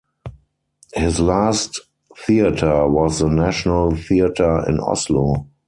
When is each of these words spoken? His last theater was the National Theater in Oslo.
His 0.95 1.19
last 1.19 1.79
theater 2.17 2.87
was 2.87 3.19
the 3.19 3.29
National 3.29 3.95
Theater 3.95 4.65
in 4.67 4.79
Oslo. 4.79 5.45